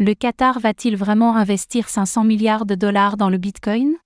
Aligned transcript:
Le 0.00 0.14
Qatar 0.14 0.60
va-t-il 0.60 0.96
vraiment 0.96 1.34
investir 1.34 1.88
500 1.88 2.22
milliards 2.22 2.66
de 2.66 2.76
dollars 2.76 3.16
dans 3.16 3.30
le 3.30 3.36
Bitcoin? 3.36 3.96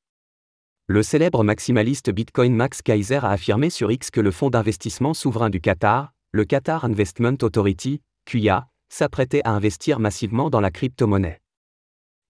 Le 0.87 1.03
célèbre 1.03 1.45
maximaliste 1.45 2.11
Bitcoin 2.11 2.55
Max 2.55 2.81
Kaiser 2.81 3.17
a 3.23 3.29
affirmé 3.29 3.69
sur 3.69 3.93
X 3.93 4.11
que 4.11 4.23
le 4.23 4.31
fonds 4.31 4.49
d'investissement 4.49 5.13
souverain 5.13 5.51
du 5.51 5.61
Qatar, 5.61 6.15
le 6.31 6.47
Qatar 6.47 6.87
Investment 6.87 7.37
Authority, 7.43 8.01
QIA, 8.25 8.69
s'apprêtait 8.89 9.43
à 9.45 9.51
investir 9.51 9.99
massivement 9.99 10.49
dans 10.49 10.61
la 10.61 10.71
crypto-monnaie. 10.71 11.43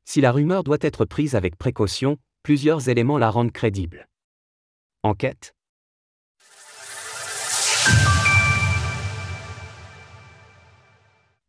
Si 0.07 0.21
la 0.21 0.33
rumeur 0.33 0.65
doit 0.65 0.79
être 0.81 1.05
prise 1.05 1.37
avec 1.37 1.57
précaution, 1.57 2.17
plusieurs 2.43 2.89
éléments 2.89 3.17
la 3.17 3.31
rendent 3.31 3.53
crédible. 3.53 4.09
Enquête 5.05 5.55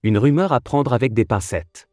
Une 0.04 0.20
rumeur 0.20 0.54
à 0.54 0.60
prendre 0.60 0.94
avec 0.94 1.16
des 1.16 1.26
pincettes. 1.26 1.88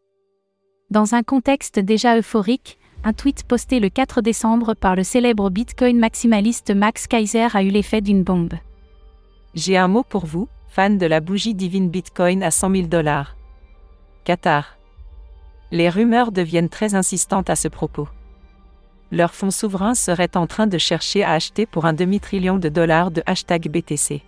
Dans 0.90 1.14
un 1.14 1.22
contexte 1.22 1.78
déjà 1.78 2.18
euphorique, 2.18 2.76
un 3.04 3.12
tweet 3.12 3.44
posté 3.44 3.78
le 3.78 3.90
4 3.90 4.22
décembre 4.22 4.74
par 4.74 4.96
le 4.96 5.04
célèbre 5.04 5.48
Bitcoin 5.48 5.96
maximaliste 5.96 6.72
Max 6.74 7.06
Kaiser 7.06 7.46
a 7.54 7.62
eu 7.62 7.68
l'effet 7.68 8.00
d'une 8.00 8.24
bombe. 8.24 8.54
J'ai 9.54 9.76
un 9.76 9.86
mot 9.86 10.02
pour 10.02 10.26
vous, 10.26 10.48
fan 10.68 10.98
de 10.98 11.06
la 11.06 11.20
bougie 11.20 11.54
divine 11.54 11.90
Bitcoin 11.90 12.42
à 12.42 12.50
100 12.50 12.74
000 12.74 12.86
dollars. 12.88 13.36
Qatar. 14.24 14.78
Les 15.70 15.88
rumeurs 15.88 16.32
deviennent 16.32 16.68
très 16.68 16.96
insistantes 16.96 17.50
à 17.50 17.54
ce 17.54 17.68
propos. 17.68 18.08
Leur 19.12 19.32
fonds 19.32 19.52
souverain 19.52 19.94
serait 19.94 20.36
en 20.36 20.48
train 20.48 20.66
de 20.66 20.78
chercher 20.78 21.22
à 21.22 21.34
acheter 21.34 21.66
pour 21.66 21.84
un 21.84 21.92
demi-trillion 21.92 22.58
de 22.58 22.68
dollars 22.68 23.12
de 23.12 23.22
hashtag 23.26 23.68
BTC. 23.68 24.22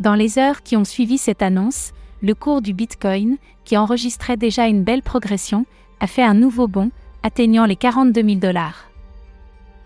Dans 0.00 0.14
les 0.14 0.38
heures 0.38 0.62
qui 0.62 0.78
ont 0.78 0.84
suivi 0.84 1.18
cette 1.18 1.42
annonce, 1.42 1.92
le 2.22 2.34
cours 2.34 2.62
du 2.62 2.72
Bitcoin, 2.72 3.36
qui 3.64 3.76
enregistrait 3.76 4.36
déjà 4.36 4.66
une 4.66 4.82
belle 4.82 5.02
progression, 5.02 5.66
a 6.00 6.06
fait 6.06 6.22
un 6.22 6.34
nouveau 6.34 6.68
bond, 6.68 6.90
atteignant 7.22 7.64
les 7.64 7.76
42 7.76 8.22
000 8.22 8.36
dollars. 8.36 8.90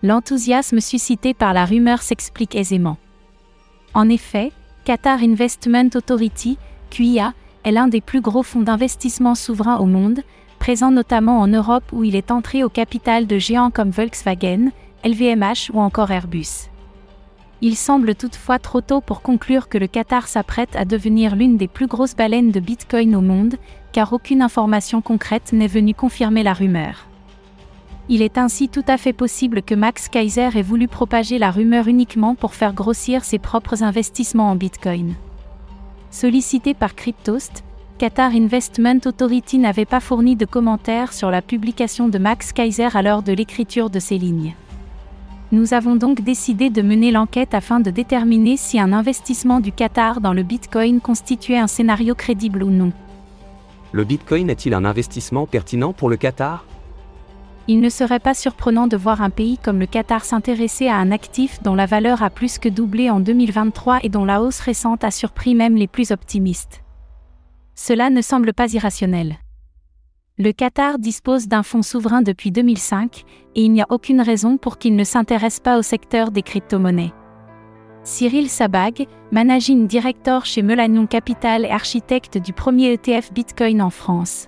L'enthousiasme 0.01 0.79
suscité 0.79 1.33
par 1.33 1.53
la 1.53 1.65
rumeur 1.65 2.01
s'explique 2.01 2.55
aisément. 2.55 2.97
En 3.93 4.09
effet, 4.09 4.51
Qatar 4.85 5.19
Investment 5.19 5.89
Authority, 5.95 6.57
QIA, 6.89 7.33
est 7.63 7.71
l'un 7.71 7.87
des 7.87 8.01
plus 8.01 8.21
gros 8.21 8.43
fonds 8.43 8.61
d'investissement 8.61 9.35
souverains 9.35 9.77
au 9.77 9.85
monde, 9.85 10.21
présent 10.59 10.91
notamment 10.91 11.39
en 11.39 11.47
Europe 11.47 11.85
où 11.93 12.03
il 12.03 12.15
est 12.15 12.31
entré 12.31 12.63
au 12.63 12.69
capital 12.69 13.27
de 13.27 13.37
géants 13.37 13.71
comme 13.71 13.91
Volkswagen, 13.91 14.71
LVMH 15.05 15.71
ou 15.73 15.79
encore 15.79 16.11
Airbus. 16.11 16.69
Il 17.65 17.77
semble 17.77 18.13
toutefois 18.13 18.59
trop 18.59 18.81
tôt 18.81 18.99
pour 18.99 19.21
conclure 19.21 19.69
que 19.69 19.77
le 19.77 19.87
Qatar 19.87 20.27
s'apprête 20.27 20.75
à 20.75 20.83
devenir 20.83 21.37
l'une 21.37 21.55
des 21.55 21.69
plus 21.69 21.87
grosses 21.87 22.13
baleines 22.13 22.51
de 22.51 22.59
Bitcoin 22.59 23.15
au 23.15 23.21
monde, 23.21 23.55
car 23.93 24.11
aucune 24.11 24.41
information 24.41 25.01
concrète 25.01 25.53
n'est 25.53 25.67
venue 25.67 25.93
confirmer 25.93 26.43
la 26.43 26.51
rumeur. 26.51 27.07
Il 28.09 28.21
est 28.21 28.37
ainsi 28.37 28.67
tout 28.67 28.83
à 28.85 28.97
fait 28.97 29.13
possible 29.13 29.61
que 29.61 29.75
Max 29.75 30.09
Kaiser 30.09 30.49
ait 30.55 30.61
voulu 30.61 30.89
propager 30.89 31.39
la 31.39 31.51
rumeur 31.51 31.87
uniquement 31.87 32.35
pour 32.35 32.53
faire 32.53 32.73
grossir 32.73 33.23
ses 33.23 33.39
propres 33.39 33.81
investissements 33.81 34.51
en 34.51 34.57
Bitcoin. 34.57 35.13
Sollicité 36.11 36.73
par 36.73 36.95
Cryptost, 36.95 37.63
Qatar 37.97 38.31
Investment 38.31 38.99
Authority 39.05 39.57
n'avait 39.57 39.85
pas 39.85 40.01
fourni 40.01 40.35
de 40.35 40.43
commentaires 40.43 41.13
sur 41.13 41.31
la 41.31 41.41
publication 41.41 42.09
de 42.09 42.17
Max 42.17 42.51
Kaiser 42.51 42.89
à 42.93 43.01
l'heure 43.01 43.23
de 43.23 43.31
l'écriture 43.31 43.89
de 43.89 43.99
ces 43.99 44.17
lignes. 44.17 44.53
Nous 45.53 45.75
avons 45.75 45.95
donc 45.95 46.21
décidé 46.21 46.71
de 46.71 46.81
mener 46.81 47.11
l'enquête 47.11 47.53
afin 47.53 47.79
de 47.79 47.91
déterminer 47.91 48.57
si 48.57 48.79
un 48.79 48.91
investissement 48.91 49.59
du 49.59 49.71
Qatar 49.71 50.19
dans 50.19 50.33
le 50.33 50.41
Bitcoin 50.41 50.99
constituait 50.99 51.59
un 51.59 51.67
scénario 51.67 52.15
crédible 52.15 52.63
ou 52.63 52.71
non. 52.71 52.91
Le 53.91 54.03
Bitcoin 54.03 54.49
est-il 54.49 54.73
un 54.73 54.83
investissement 54.83 55.45
pertinent 55.45 55.93
pour 55.93 56.09
le 56.09 56.17
Qatar? 56.17 56.65
Il 57.67 57.81
ne 57.81 57.89
serait 57.89 58.19
pas 58.19 58.33
surprenant 58.33 58.87
de 58.87 58.97
voir 58.97 59.21
un 59.21 59.29
pays 59.29 59.59
comme 59.59 59.79
le 59.79 59.85
Qatar 59.85 60.25
s'intéresser 60.25 60.87
à 60.87 60.95
un 60.95 61.11
actif 61.11 61.61
dont 61.61 61.75
la 61.75 61.85
valeur 61.85 62.23
a 62.23 62.31
plus 62.31 62.57
que 62.57 62.67
doublé 62.67 63.11
en 63.11 63.19
2023 63.19 63.99
et 64.01 64.09
dont 64.09 64.25
la 64.25 64.41
hausse 64.41 64.59
récente 64.59 65.03
a 65.03 65.11
surpris 65.11 65.53
même 65.53 65.75
les 65.75 65.87
plus 65.87 66.09
optimistes. 66.09 66.81
Cela 67.75 68.09
ne 68.09 68.23
semble 68.23 68.53
pas 68.53 68.73
irrationnel. 68.73 69.37
Le 70.39 70.51
Qatar 70.51 70.97
dispose 70.97 71.47
d'un 71.47 71.61
fonds 71.61 71.83
souverain 71.83 72.23
depuis 72.23 72.49
2005 72.49 73.23
et 73.53 73.65
il 73.65 73.71
n'y 73.71 73.83
a 73.83 73.85
aucune 73.91 74.19
raison 74.19 74.57
pour 74.57 74.79
qu'il 74.79 74.95
ne 74.95 75.03
s'intéresse 75.03 75.59
pas 75.59 75.77
au 75.77 75.83
secteur 75.83 76.31
des 76.31 76.41
crypto-monnaies. 76.41 77.13
Cyril 78.03 78.49
Sabag, 78.49 79.05
managing 79.31 79.85
director 79.85 80.45
chez 80.45 80.63
Melanion 80.63 81.05
Capital 81.05 81.65
et 81.65 81.69
architecte 81.69 82.39
du 82.39 82.51
premier 82.51 82.93
ETF 82.93 83.31
Bitcoin 83.31 83.79
en 83.79 83.91
France. 83.91 84.47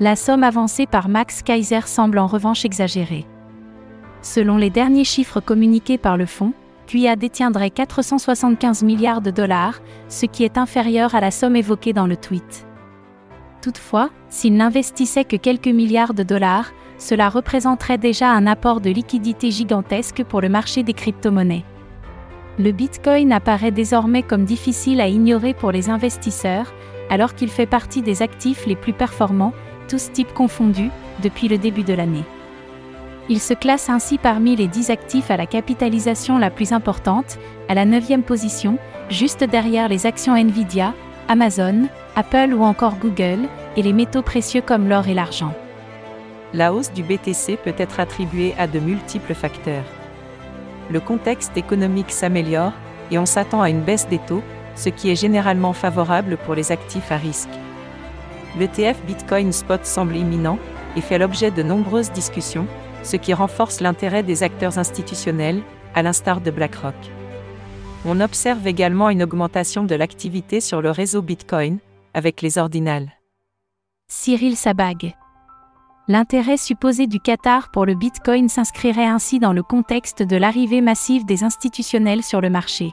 La 0.00 0.16
somme 0.16 0.42
avancée 0.42 0.86
par 0.86 1.10
Max 1.10 1.42
Kaiser 1.42 1.82
semble 1.84 2.18
en 2.18 2.26
revanche 2.26 2.64
exagérée. 2.64 3.26
Selon 4.22 4.56
les 4.56 4.70
derniers 4.70 5.04
chiffres 5.04 5.40
communiqués 5.40 5.98
par 5.98 6.16
le 6.16 6.24
fonds, 6.24 6.54
QIA 6.86 7.16
détiendrait 7.16 7.68
475 7.68 8.82
milliards 8.84 9.20
de 9.20 9.30
dollars, 9.30 9.80
ce 10.08 10.24
qui 10.24 10.44
est 10.44 10.56
inférieur 10.56 11.14
à 11.14 11.20
la 11.20 11.30
somme 11.30 11.56
évoquée 11.56 11.92
dans 11.92 12.06
le 12.06 12.16
tweet. 12.16 12.67
Toutefois, 13.60 14.10
s'il 14.28 14.54
n'investissait 14.54 15.24
que 15.24 15.36
quelques 15.36 15.68
milliards 15.68 16.14
de 16.14 16.22
dollars, 16.22 16.72
cela 16.98 17.28
représenterait 17.28 17.98
déjà 17.98 18.30
un 18.30 18.46
apport 18.46 18.80
de 18.80 18.90
liquidité 18.90 19.50
gigantesque 19.50 20.24
pour 20.24 20.40
le 20.40 20.48
marché 20.48 20.82
des 20.82 20.92
crypto-monnaies. 20.92 21.64
Le 22.58 22.72
Bitcoin 22.72 23.32
apparaît 23.32 23.70
désormais 23.70 24.22
comme 24.22 24.44
difficile 24.44 25.00
à 25.00 25.08
ignorer 25.08 25.54
pour 25.54 25.70
les 25.70 25.90
investisseurs, 25.90 26.72
alors 27.08 27.34
qu'il 27.34 27.50
fait 27.50 27.66
partie 27.66 28.02
des 28.02 28.20
actifs 28.22 28.66
les 28.66 28.76
plus 28.76 28.92
performants, 28.92 29.54
tous 29.88 30.10
types 30.12 30.34
confondus, 30.34 30.90
depuis 31.22 31.48
le 31.48 31.58
début 31.58 31.84
de 31.84 31.94
l'année. 31.94 32.24
Il 33.28 33.40
se 33.40 33.54
classe 33.54 33.90
ainsi 33.90 34.18
parmi 34.18 34.56
les 34.56 34.68
10 34.68 34.90
actifs 34.90 35.30
à 35.30 35.36
la 35.36 35.46
capitalisation 35.46 36.38
la 36.38 36.50
plus 36.50 36.72
importante, 36.72 37.38
à 37.68 37.74
la 37.74 37.84
9e 37.84 38.22
position, 38.22 38.78
juste 39.10 39.44
derrière 39.44 39.88
les 39.88 40.06
actions 40.06 40.34
Nvidia, 40.34 40.94
Amazon, 41.28 41.88
Apple 42.18 42.52
ou 42.52 42.64
encore 42.64 42.98
Google, 42.98 43.48
et 43.76 43.82
les 43.82 43.92
métaux 43.92 44.22
précieux 44.22 44.60
comme 44.60 44.88
l'or 44.88 45.06
et 45.06 45.14
l'argent. 45.14 45.54
La 46.52 46.74
hausse 46.74 46.92
du 46.92 47.04
BTC 47.04 47.56
peut 47.62 47.76
être 47.78 48.00
attribuée 48.00 48.56
à 48.58 48.66
de 48.66 48.80
multiples 48.80 49.34
facteurs. 49.34 49.84
Le 50.90 50.98
contexte 50.98 51.56
économique 51.56 52.10
s'améliore, 52.10 52.72
et 53.12 53.18
on 53.18 53.26
s'attend 53.26 53.62
à 53.62 53.70
une 53.70 53.82
baisse 53.82 54.08
des 54.08 54.18
taux, 54.18 54.42
ce 54.74 54.88
qui 54.88 55.10
est 55.10 55.20
généralement 55.20 55.72
favorable 55.72 56.38
pour 56.38 56.56
les 56.56 56.72
actifs 56.72 57.12
à 57.12 57.18
risque. 57.18 57.56
L'ETF 58.58 59.00
Bitcoin 59.06 59.52
Spot 59.52 59.86
semble 59.86 60.16
imminent, 60.16 60.58
et 60.96 61.00
fait 61.00 61.18
l'objet 61.18 61.52
de 61.52 61.62
nombreuses 61.62 62.10
discussions, 62.10 62.66
ce 63.04 63.14
qui 63.14 63.32
renforce 63.32 63.80
l'intérêt 63.80 64.24
des 64.24 64.42
acteurs 64.42 64.76
institutionnels, 64.76 65.62
à 65.94 66.02
l'instar 66.02 66.40
de 66.40 66.50
BlackRock. 66.50 66.96
On 68.04 68.20
observe 68.20 68.66
également 68.66 69.08
une 69.08 69.22
augmentation 69.22 69.84
de 69.84 69.94
l'activité 69.94 70.60
sur 70.60 70.82
le 70.82 70.90
réseau 70.90 71.22
Bitcoin, 71.22 71.78
avec 72.18 72.42
les 72.42 72.58
ordinales. 72.58 73.12
Cyril 74.08 74.56
Sabag. 74.56 75.14
L'intérêt 76.08 76.56
supposé 76.56 77.06
du 77.06 77.20
Qatar 77.20 77.70
pour 77.70 77.86
le 77.86 77.94
Bitcoin 77.94 78.48
s'inscrirait 78.48 79.06
ainsi 79.06 79.38
dans 79.38 79.52
le 79.52 79.62
contexte 79.62 80.22
de 80.22 80.36
l'arrivée 80.36 80.80
massive 80.80 81.24
des 81.24 81.44
institutionnels 81.44 82.24
sur 82.24 82.40
le 82.40 82.50
marché. 82.50 82.92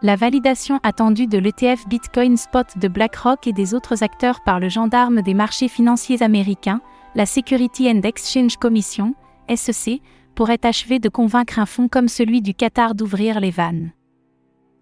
La 0.00 0.16
validation 0.16 0.80
attendue 0.82 1.26
de 1.26 1.36
l'ETF 1.36 1.86
Bitcoin 1.88 2.36
Spot 2.36 2.66
de 2.78 2.88
BlackRock 2.88 3.46
et 3.46 3.52
des 3.52 3.74
autres 3.74 4.02
acteurs 4.02 4.42
par 4.42 4.60
le 4.60 4.68
gendarme 4.68 5.20
des 5.20 5.34
marchés 5.34 5.68
financiers 5.68 6.22
américains, 6.22 6.80
la 7.14 7.26
Security 7.26 7.90
and 7.90 8.00
Exchange 8.02 8.56
Commission, 8.56 9.14
SEC, 9.54 10.00
pourrait 10.34 10.64
achever 10.64 11.00
de 11.00 11.10
convaincre 11.10 11.58
un 11.58 11.66
fonds 11.66 11.88
comme 11.88 12.08
celui 12.08 12.40
du 12.40 12.54
Qatar 12.54 12.94
d'ouvrir 12.94 13.40
les 13.40 13.50
vannes. 13.50 13.92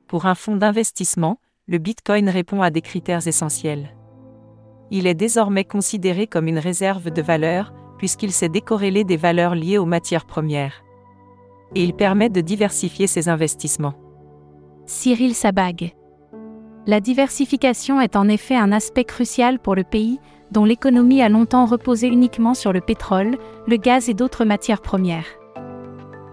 Pour 0.07 0.27
un 0.27 0.37
fonds 0.37 0.57
d'investissement, 0.57 1.39
le 1.71 1.79
Bitcoin 1.79 2.29
répond 2.29 2.63
à 2.63 2.71
des 2.71 2.81
critères 2.81 3.29
essentiels. 3.29 3.95
Il 4.91 5.07
est 5.07 5.15
désormais 5.15 5.63
considéré 5.63 6.27
comme 6.27 6.49
une 6.49 6.59
réserve 6.59 7.11
de 7.11 7.23
valeur, 7.23 7.73
puisqu'il 7.97 8.33
s'est 8.33 8.49
décorrélé 8.49 9.05
des 9.05 9.17
valeurs 9.17 9.55
liées 9.55 9.79
aux 9.79 9.87
matières 9.87 10.27
premières. 10.27 10.83
Et 11.77 11.85
il 11.85 11.95
permet 11.95 12.29
de 12.29 12.41
diversifier 12.41 13.07
ses 13.07 13.29
investissements. 13.29 13.95
Cyril 14.87 15.33
Sabag. 15.33 15.95
La 16.89 16.99
diversification 16.99 18.01
est 18.01 18.17
en 18.17 18.29
effet 18.29 18.57
un 18.57 18.73
aspect 18.73 19.05
crucial 19.05 19.61
pour 19.61 19.77
le 19.77 19.85
pays, 19.85 20.19
dont 20.51 20.65
l'économie 20.65 21.23
a 21.23 21.29
longtemps 21.29 21.67
reposé 21.67 22.09
uniquement 22.09 22.55
sur 22.55 22.73
le 22.73 22.81
pétrole, 22.81 23.39
le 23.69 23.77
gaz 23.77 24.09
et 24.09 24.15
d'autres 24.15 24.45
matières 24.45 24.83
premières. 24.83 25.40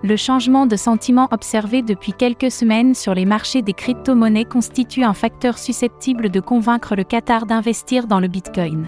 Le 0.07 0.15
changement 0.15 0.67
de 0.67 0.77
sentiment 0.77 1.27
observé 1.31 1.81
depuis 1.81 2.13
quelques 2.13 2.49
semaines 2.49 2.95
sur 2.95 3.13
les 3.13 3.25
marchés 3.25 3.61
des 3.61 3.73
crypto-monnaies 3.73 4.45
constitue 4.45 5.03
un 5.03 5.13
facteur 5.13 5.57
susceptible 5.57 6.29
de 6.29 6.39
convaincre 6.39 6.95
le 6.95 7.03
Qatar 7.03 7.45
d'investir 7.45 8.07
dans 8.07 8.21
le 8.21 8.29
Bitcoin. 8.29 8.87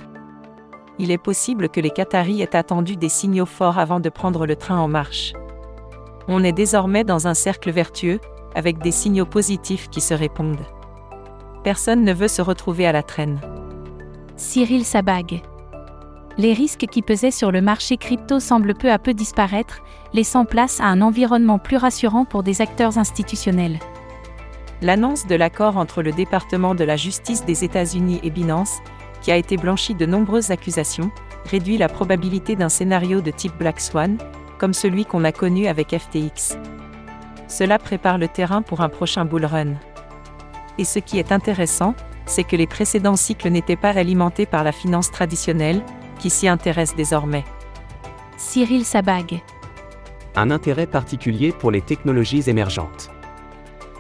Il 0.98 1.12
est 1.12 1.18
possible 1.18 1.68
que 1.68 1.81
les 1.81 1.89
Qataris 1.89 2.42
aient 2.42 2.56
attendu 2.56 2.95
des 2.95 3.10
signaux 3.10 3.45
forts 3.45 3.80
avant 3.80 4.00
de 4.00 4.07
prendre 4.07 4.45
le 4.45 4.56
train 4.56 4.77
en 4.77 4.88
marche. 4.88 5.33
On 6.30 6.42
est 6.42 6.54
désormais 6.54 7.04
dans 7.04 7.27
un 7.27 7.33
cercle 7.33 7.69
vertueux, 7.69 8.21
avec 8.56 8.77
des 8.77 8.92
signaux 8.92 9.25
positifs 9.25 9.89
qui 9.89 10.00
se 10.00 10.13
répondent. 10.13 10.66
Personne 11.66 12.06
ne 12.06 12.13
veut 12.13 12.30
se 12.30 12.42
retrouver 12.42 12.88
à 12.88 12.94
la 12.94 13.04
traîne. 13.04 13.42
Cyril 14.38 14.86
Sabag. 14.86 15.42
Les 16.39 16.53
risques 16.53 16.86
qui 16.89 17.01
pesaient 17.01 17.31
sur 17.31 17.51
le 17.51 17.59
marché 17.59 17.97
crypto 17.97 18.39
semblent 18.39 18.74
peu 18.74 18.89
à 18.89 18.97
peu 18.97 19.13
disparaître, 19.13 19.81
laissant 20.13 20.45
place 20.45 20.80
à 20.80 20.86
un 20.86 21.01
environnement 21.01 21.59
plus 21.59 21.75
rassurant 21.75 22.24
pour 22.24 22.44
des 22.44 22.62
acteurs 22.62 22.97
institutionnels. 22.97 23.77
L'annonce 24.81 25.27
de 25.27 25.36
l'accord 25.36 25.75
entre 25.75 26.01
le 26.01 26.13
département 26.13 26.75
de 26.75 26.86
la 26.86 26.95
justice 26.95 27.44
des 27.44 27.65
États-Unis 27.65 28.21
et 28.24 28.30
Binance, 28.30 28.77
qui 29.21 29.33
a 29.33 29.36
été 29.36 29.57
blanchi 29.57 29.95
de 29.95 30.06
nombreuses 30.06 30.50
accusations, 30.50 31.12
réduit 31.44 31.77
la 31.77 31.89
probabilité 31.89 32.56
d'un 32.56 32.69
scénario 32.69 33.19
de 33.19 33.31
type 33.31 33.57
Black 33.59 33.81
Swan, 33.81 34.18
comme 34.59 34.74
celui 34.74 35.03
qu'on 35.03 35.25
a 35.25 35.33
connu 35.33 35.68
avec 35.68 35.89
FTX. 35.89 36.57
Cela 37.50 37.80
prépare 37.80 38.18
le 38.18 38.30
terrain 38.30 38.62
pour 38.62 38.80
un 38.80 38.88
prochain 38.88 39.25
bull 39.25 39.44
run. 39.44 39.74
Et 40.77 40.85
ce 40.85 41.00
qui 41.00 41.19
est 41.19 41.33
intéressant, 41.33 41.95
c'est 42.25 42.45
que 42.45 42.56
les 42.56 42.68
précédents 42.68 43.18
cycles 43.18 43.50
n'étaient 43.50 43.75
pas 43.75 43.97
alimentés 43.97 44.45
par 44.45 44.63
la 44.63 44.71
finance 44.71 45.12
traditionnelle, 45.12 45.83
qui 46.19 46.30
s'y 46.30 46.48
intéresse 46.48 46.95
désormais. 46.95 47.45
Cyril 48.38 48.86
Sabag. 48.86 49.42
Un 50.36 50.51
intérêt 50.51 50.86
particulier 50.86 51.51
pour 51.51 51.71
les 51.71 51.81
technologies 51.81 52.44
émergentes. 52.48 53.10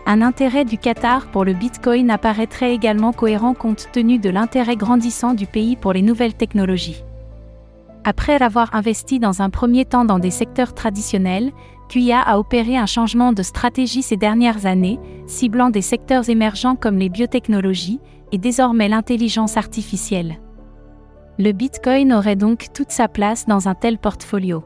Un 0.05 0.21
intérêt 0.21 0.65
du 0.65 0.77
Qatar 0.77 1.27
pour 1.27 1.45
le 1.45 1.53
Bitcoin 1.53 2.09
apparaîtrait 2.09 2.73
également 2.73 3.13
cohérent 3.13 3.53
compte 3.53 3.89
tenu 3.91 4.17
de 4.17 4.29
l'intérêt 4.29 4.75
grandissant 4.75 5.33
du 5.33 5.45
pays 5.45 5.75
pour 5.75 5.93
les 5.93 6.01
nouvelles 6.01 6.33
technologies. 6.33 7.03
Après 8.03 8.41
avoir 8.41 8.73
investi 8.73 9.19
dans 9.19 9.41
un 9.41 9.49
premier 9.49 9.85
temps 9.85 10.05
dans 10.05 10.19
des 10.19 10.31
secteurs 10.31 10.73
traditionnels, 10.73 11.51
QIA 11.89 12.21
a 12.21 12.39
opéré 12.39 12.77
un 12.77 12.85
changement 12.85 13.33
de 13.33 13.43
stratégie 13.43 14.01
ces 14.01 14.17
dernières 14.17 14.65
années, 14.65 14.99
ciblant 15.27 15.69
des 15.69 15.81
secteurs 15.81 16.29
émergents 16.29 16.75
comme 16.75 16.97
les 16.97 17.09
biotechnologies 17.09 17.99
et 18.31 18.37
désormais 18.37 18.89
l'intelligence 18.89 19.57
artificielle. 19.57 20.39
Le 21.41 21.53
Bitcoin 21.53 22.11
aurait 22.11 22.35
donc 22.35 22.65
toute 22.73 22.91
sa 22.91 23.07
place 23.07 23.45
dans 23.45 23.69
un 23.69 23.73
tel 23.73 23.97
portfolio. 23.97 24.65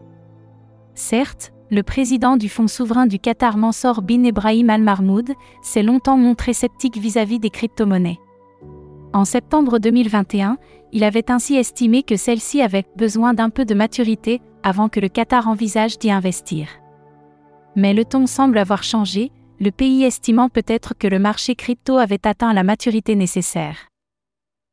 Certes, 0.95 1.53
le 1.69 1.83
président 1.83 2.35
du 2.35 2.49
fonds 2.49 2.67
souverain 2.67 3.05
du 3.05 3.19
Qatar 3.19 3.57
Mansour 3.57 4.01
bin 4.01 4.23
Ebrahim 4.23 4.71
Al-Marmoud 4.71 5.33
s'est 5.61 5.83
longtemps 5.83 6.17
montré 6.17 6.51
sceptique 6.53 6.97
vis-à-vis 6.97 7.37
des 7.37 7.51
crypto-monnaies. 7.51 8.17
En 9.13 9.23
septembre 9.23 9.77
2021, 9.77 10.57
il 10.91 11.03
avait 11.03 11.29
ainsi 11.29 11.57
estimé 11.57 12.01
que 12.01 12.15
celle-ci 12.15 12.63
avait 12.63 12.85
besoin 12.95 13.35
d'un 13.35 13.51
peu 13.51 13.65
de 13.65 13.75
maturité 13.75 14.41
avant 14.63 14.89
que 14.89 14.99
le 14.99 15.09
Qatar 15.09 15.47
envisage 15.47 15.99
d'y 15.99 16.09
investir. 16.09 16.69
Mais 17.75 17.93
le 17.93 18.03
ton 18.03 18.25
semble 18.25 18.57
avoir 18.57 18.81
changé, 18.81 19.31
le 19.59 19.69
pays 19.69 20.05
estimant 20.05 20.49
peut-être 20.49 20.95
que 20.97 21.07
le 21.07 21.19
marché 21.19 21.53
crypto 21.53 21.99
avait 21.99 22.25
atteint 22.25 22.51
la 22.51 22.63
maturité 22.63 23.13
nécessaire. 23.15 23.89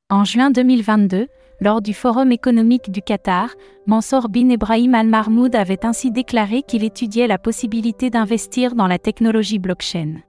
En 0.08 0.24
juin 0.24 0.50
2022, 0.50 1.28
lors 1.60 1.82
du 1.82 1.92
Forum 1.92 2.32
économique 2.32 2.90
du 2.90 3.02
Qatar, 3.02 3.50
Mansour 3.86 4.28
bin 4.28 4.48
Ebrahim 4.48 4.94
Al-Marmoud 4.94 5.54
avait 5.54 5.84
ainsi 5.84 6.10
déclaré 6.10 6.62
qu'il 6.62 6.84
étudiait 6.84 7.26
la 7.26 7.38
possibilité 7.38 8.08
d'investir 8.08 8.74
dans 8.74 8.86
la 8.86 8.98
technologie 8.98 9.58
blockchain. 9.58 10.22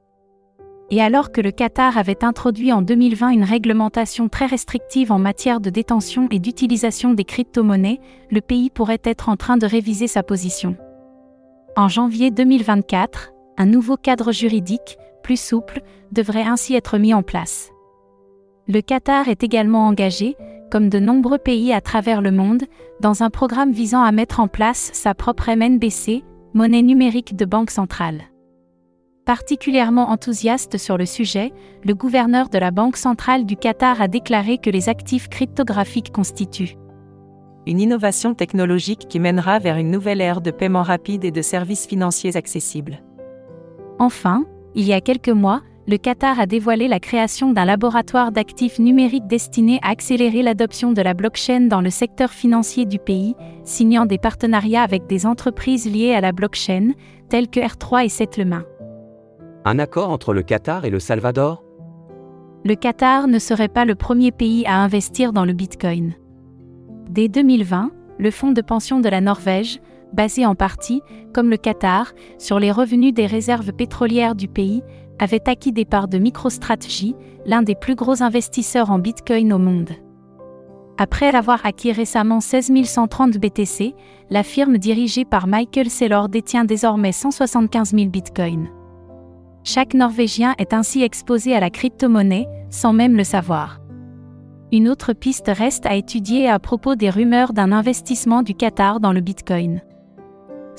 Et 0.89 1.01
alors 1.01 1.31
que 1.31 1.39
le 1.39 1.51
Qatar 1.51 1.97
avait 1.97 2.25
introduit 2.25 2.73
en 2.73 2.81
2020 2.81 3.29
une 3.29 3.45
réglementation 3.45 4.27
très 4.27 4.45
restrictive 4.45 5.13
en 5.13 5.19
matière 5.19 5.61
de 5.61 5.69
détention 5.69 6.27
et 6.31 6.39
d'utilisation 6.39 7.13
des 7.13 7.23
crypto-monnaies, 7.23 8.01
le 8.29 8.41
pays 8.41 8.69
pourrait 8.69 8.99
être 9.05 9.29
en 9.29 9.37
train 9.37 9.55
de 9.55 9.65
réviser 9.65 10.07
sa 10.07 10.21
position. 10.21 10.75
En 11.77 11.87
janvier 11.87 12.29
2024, 12.29 13.31
un 13.57 13.65
nouveau 13.65 13.95
cadre 13.95 14.33
juridique, 14.33 14.97
plus 15.23 15.39
souple, 15.39 15.81
devrait 16.11 16.43
ainsi 16.43 16.75
être 16.75 16.97
mis 16.97 17.13
en 17.13 17.23
place. 17.23 17.69
Le 18.67 18.81
Qatar 18.81 19.29
est 19.29 19.43
également 19.45 19.87
engagé, 19.87 20.35
comme 20.71 20.89
de 20.89 20.99
nombreux 20.99 21.37
pays 21.37 21.73
à 21.73 21.81
travers 21.81 22.21
le 22.21 22.31
monde, 22.31 22.63
dans 23.01 23.21
un 23.21 23.29
programme 23.29 23.71
visant 23.71 24.01
à 24.01 24.11
mettre 24.11 24.39
en 24.39 24.47
place 24.47 24.89
sa 24.93 25.13
propre 25.13 25.51
MNBC, 25.55 26.23
monnaie 26.53 26.81
numérique 26.81 27.35
de 27.35 27.45
banque 27.45 27.69
centrale. 27.69 28.21
Particulièrement 29.25 30.09
enthousiaste 30.09 30.77
sur 30.77 30.97
le 30.97 31.05
sujet, 31.05 31.53
le 31.83 31.93
gouverneur 31.93 32.49
de 32.49 32.57
la 32.57 32.71
Banque 32.71 32.97
centrale 32.97 33.45
du 33.45 33.55
Qatar 33.55 34.01
a 34.01 34.07
déclaré 34.07 34.57
que 34.57 34.71
les 34.71 34.89
actifs 34.89 35.29
cryptographiques 35.29 36.11
constituent 36.11 36.77
une 37.67 37.79
innovation 37.79 38.33
technologique 38.33 39.07
qui 39.07 39.19
mènera 39.19 39.59
vers 39.59 39.77
une 39.77 39.91
nouvelle 39.91 40.21
ère 40.21 40.41
de 40.41 40.51
paiement 40.51 40.83
rapide 40.83 41.23
et 41.23 41.31
de 41.31 41.41
services 41.41 41.85
financiers 41.85 42.35
accessibles. 42.35 43.01
Enfin, 43.99 44.45
il 44.73 44.85
y 44.85 44.93
a 44.93 45.01
quelques 45.01 45.29
mois, 45.29 45.61
le 45.87 45.97
Qatar 45.97 46.39
a 46.39 46.45
dévoilé 46.45 46.87
la 46.87 46.99
création 46.99 47.53
d'un 47.53 47.65
laboratoire 47.65 48.31
d'actifs 48.31 48.77
numériques 48.77 49.27
destiné 49.27 49.79
à 49.81 49.89
accélérer 49.89 50.43
l'adoption 50.43 50.91
de 50.91 51.01
la 51.01 51.13
blockchain 51.13 51.61
dans 51.61 51.81
le 51.81 51.89
secteur 51.89 52.29
financier 52.29 52.85
du 52.85 52.99
pays, 52.99 53.35
signant 53.63 54.05
des 54.05 54.19
partenariats 54.19 54.83
avec 54.83 55.07
des 55.07 55.25
entreprises 55.25 55.91
liées 55.91 56.13
à 56.13 56.21
la 56.21 56.31
blockchain, 56.31 56.91
telles 57.29 57.49
que 57.49 57.59
R3 57.59 58.05
et 58.05 58.09
Settlement. 58.09 58.61
Un 59.65 59.79
accord 59.79 60.09
entre 60.09 60.33
le 60.33 60.43
Qatar 60.43 60.85
et 60.85 60.89
le 60.89 60.99
Salvador? 60.99 61.63
Le 62.63 62.75
Qatar 62.75 63.27
ne 63.27 63.39
serait 63.39 63.67
pas 63.67 63.85
le 63.85 63.95
premier 63.95 64.31
pays 64.31 64.65
à 64.67 64.77
investir 64.77 65.33
dans 65.33 65.45
le 65.45 65.53
Bitcoin. 65.53 66.13
Dès 67.09 67.27
2020, 67.27 67.89
le 68.19 68.31
fonds 68.31 68.51
de 68.51 68.61
pension 68.61 68.99
de 68.99 69.09
la 69.09 69.19
Norvège, 69.19 69.79
basé 70.13 70.45
en 70.45 70.53
partie, 70.53 71.01
comme 71.33 71.49
le 71.49 71.57
Qatar, 71.57 72.13
sur 72.37 72.59
les 72.59 72.71
revenus 72.71 73.13
des 73.13 73.25
réserves 73.25 73.73
pétrolières 73.73 74.35
du 74.35 74.47
pays, 74.47 74.83
avait 75.21 75.47
acquis 75.47 75.71
des 75.71 75.85
parts 75.85 76.07
de 76.07 76.17
MicroStrategy, 76.17 77.15
l'un 77.45 77.61
des 77.61 77.75
plus 77.75 77.95
gros 77.95 78.21
investisseurs 78.23 78.89
en 78.91 78.99
Bitcoin 78.99 79.53
au 79.53 79.59
monde. 79.59 79.91
Après 80.97 81.33
avoir 81.33 81.65
acquis 81.65 81.91
récemment 81.91 82.41
16 82.41 82.71
130 82.83 83.37
BTC, 83.37 83.95
la 84.29 84.43
firme 84.43 84.77
dirigée 84.77 85.23
par 85.23 85.47
Michael 85.47 85.89
Saylor 85.89 86.27
détient 86.27 86.65
désormais 86.65 87.11
175 87.11 87.91
000 87.91 88.09
Bitcoins. 88.09 88.69
Chaque 89.63 89.93
Norvégien 89.93 90.55
est 90.57 90.73
ainsi 90.73 91.03
exposé 91.03 91.55
à 91.55 91.59
la 91.59 91.69
crypto-monnaie, 91.69 92.47
sans 92.71 92.93
même 92.93 93.15
le 93.15 93.23
savoir. 93.23 93.79
Une 94.71 94.89
autre 94.89 95.13
piste 95.13 95.51
reste 95.53 95.85
à 95.85 95.95
étudier 95.95 96.49
à 96.49 96.57
propos 96.57 96.95
des 96.95 97.09
rumeurs 97.09 97.53
d'un 97.53 97.71
investissement 97.71 98.41
du 98.41 98.55
Qatar 98.55 98.99
dans 98.99 99.13
le 99.13 99.21
Bitcoin. 99.21 99.81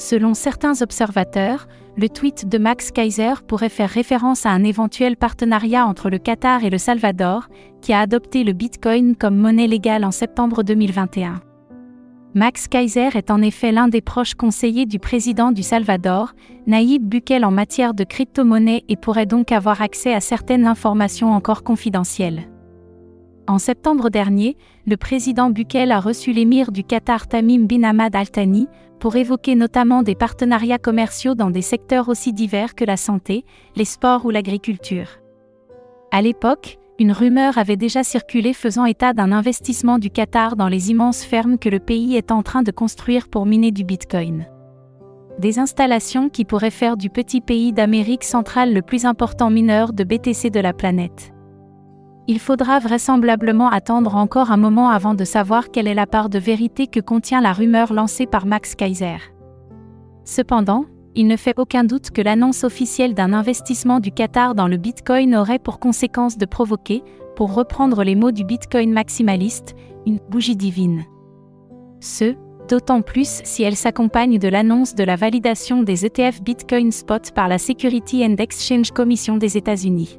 Selon 0.02 0.34
certains 0.34 0.82
observateurs, 0.82 1.68
le 1.96 2.08
tweet 2.08 2.48
de 2.48 2.58
Max 2.58 2.90
Kaiser 2.90 3.34
pourrait 3.46 3.68
faire 3.68 3.88
référence 3.88 4.46
à 4.46 4.50
un 4.50 4.64
éventuel 4.64 5.16
partenariat 5.16 5.86
entre 5.86 6.10
le 6.10 6.18
Qatar 6.18 6.64
et 6.64 6.70
le 6.70 6.78
Salvador, 6.78 7.46
qui 7.82 7.92
a 7.92 8.00
adopté 8.00 8.42
le 8.42 8.52
Bitcoin 8.52 9.14
comme 9.14 9.36
monnaie 9.36 9.68
légale 9.68 10.04
en 10.04 10.10
septembre 10.10 10.64
2021. 10.64 11.40
Max 12.34 12.66
Kaiser 12.66 13.10
est 13.14 13.30
en 13.30 13.42
effet 13.42 13.70
l'un 13.70 13.86
des 13.86 14.00
proches 14.00 14.34
conseillers 14.34 14.86
du 14.86 14.98
président 14.98 15.52
du 15.52 15.62
Salvador, 15.62 16.32
Nayib 16.66 17.04
Bukele 17.04 17.44
en 17.44 17.52
matière 17.52 17.94
de 17.94 18.02
crypto-monnaie 18.02 18.82
et 18.88 18.96
pourrait 18.96 19.26
donc 19.26 19.52
avoir 19.52 19.82
accès 19.82 20.12
à 20.12 20.20
certaines 20.20 20.66
informations 20.66 21.32
encore 21.32 21.62
confidentielles. 21.62 22.48
En 23.48 23.58
septembre 23.58 24.08
dernier, 24.08 24.56
le 24.86 24.96
président 24.96 25.50
Bukele 25.50 25.92
a 25.92 26.00
reçu 26.00 26.32
l'émir 26.32 26.72
du 26.72 26.82
Qatar 26.84 27.28
Tamim 27.28 27.66
bin 27.66 27.82
Hamad 27.82 28.16
Al 28.16 28.30
Thani 28.30 28.66
pour 29.02 29.16
évoquer 29.16 29.56
notamment 29.56 30.04
des 30.04 30.14
partenariats 30.14 30.78
commerciaux 30.78 31.34
dans 31.34 31.50
des 31.50 31.60
secteurs 31.60 32.08
aussi 32.08 32.32
divers 32.32 32.76
que 32.76 32.84
la 32.84 32.96
santé, 32.96 33.44
les 33.74 33.84
sports 33.84 34.24
ou 34.24 34.30
l'agriculture. 34.30 35.08
À 36.12 36.22
l'époque, 36.22 36.78
une 37.00 37.10
rumeur 37.10 37.58
avait 37.58 37.76
déjà 37.76 38.04
circulé 38.04 38.52
faisant 38.52 38.84
état 38.84 39.12
d'un 39.12 39.32
investissement 39.32 39.98
du 39.98 40.08
Qatar 40.08 40.54
dans 40.54 40.68
les 40.68 40.92
immenses 40.92 41.24
fermes 41.24 41.58
que 41.58 41.68
le 41.68 41.80
pays 41.80 42.14
est 42.14 42.30
en 42.30 42.44
train 42.44 42.62
de 42.62 42.70
construire 42.70 43.26
pour 43.26 43.44
miner 43.44 43.72
du 43.72 43.82
Bitcoin. 43.82 44.46
Des 45.40 45.58
installations 45.58 46.28
qui 46.28 46.44
pourraient 46.44 46.70
faire 46.70 46.96
du 46.96 47.10
petit 47.10 47.40
pays 47.40 47.72
d'Amérique 47.72 48.22
centrale 48.22 48.72
le 48.72 48.82
plus 48.82 49.04
important 49.04 49.50
mineur 49.50 49.92
de 49.92 50.04
BTC 50.04 50.50
de 50.50 50.60
la 50.60 50.72
planète. 50.72 51.31
Il 52.28 52.38
faudra 52.38 52.78
vraisemblablement 52.78 53.68
attendre 53.68 54.14
encore 54.14 54.52
un 54.52 54.56
moment 54.56 54.90
avant 54.90 55.14
de 55.14 55.24
savoir 55.24 55.70
quelle 55.70 55.88
est 55.88 55.94
la 55.94 56.06
part 56.06 56.28
de 56.28 56.38
vérité 56.38 56.86
que 56.86 57.00
contient 57.00 57.40
la 57.40 57.52
rumeur 57.52 57.92
lancée 57.92 58.26
par 58.26 58.46
Max 58.46 58.76
Kaiser. 58.76 59.16
Cependant, 60.24 60.84
il 61.16 61.26
ne 61.26 61.36
fait 61.36 61.58
aucun 61.58 61.82
doute 61.82 62.10
que 62.10 62.22
l'annonce 62.22 62.62
officielle 62.62 63.14
d'un 63.14 63.32
investissement 63.32 63.98
du 63.98 64.12
Qatar 64.12 64.54
dans 64.54 64.68
le 64.68 64.76
Bitcoin 64.76 65.34
aurait 65.34 65.58
pour 65.58 65.80
conséquence 65.80 66.38
de 66.38 66.46
provoquer, 66.46 67.02
pour 67.34 67.54
reprendre 67.54 68.04
les 68.04 68.14
mots 68.14 68.30
du 68.30 68.44
Bitcoin 68.44 68.92
maximaliste, 68.92 69.74
une 70.06 70.20
bougie 70.30 70.56
divine. 70.56 71.04
Ce, 72.00 72.34
d'autant 72.68 73.02
plus 73.02 73.42
si 73.44 73.64
elle 73.64 73.76
s'accompagne 73.76 74.38
de 74.38 74.48
l'annonce 74.48 74.94
de 74.94 75.04
la 75.04 75.16
validation 75.16 75.82
des 75.82 76.06
ETF 76.06 76.40
Bitcoin 76.40 76.92
Spot 76.92 77.32
par 77.34 77.48
la 77.48 77.58
Security 77.58 78.24
and 78.24 78.36
Exchange 78.38 78.92
Commission 78.92 79.36
des 79.36 79.56
États-Unis. 79.56 80.18